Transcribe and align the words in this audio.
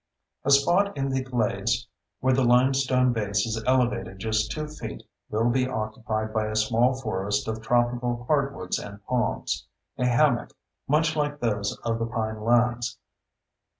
A 0.43 0.49
spot 0.49 0.97
in 0.97 1.09
the 1.09 1.23
glades 1.23 1.87
where 2.21 2.33
the 2.33 2.43
limestone 2.43 3.13
base 3.13 3.45
is 3.45 3.63
elevated 3.67 4.17
just 4.17 4.49
2 4.51 4.65
feet 4.67 5.03
will 5.29 5.51
be 5.51 5.67
occupied 5.69 6.33
by 6.33 6.47
a 6.47 6.55
small 6.55 6.95
forest 6.99 7.47
of 7.47 7.61
tropical 7.61 8.25
hardwoods 8.27 8.79
and 8.79 9.05
palms—a 9.05 10.05
"hammock" 10.07 10.53
much 10.87 11.15
like 11.15 11.39
those 11.39 11.77
of 11.85 11.99
the 11.99 12.07
pinelands. 12.07 12.97